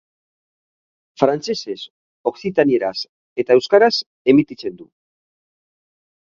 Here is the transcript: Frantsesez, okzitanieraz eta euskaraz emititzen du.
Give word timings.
Frantsesez, 1.21 1.75
okzitanieraz 2.33 2.95
eta 3.45 3.61
euskaraz 3.61 3.93
emititzen 4.37 4.83
du. 4.83 4.91